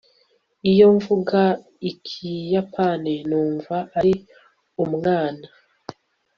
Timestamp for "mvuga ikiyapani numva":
0.95-3.75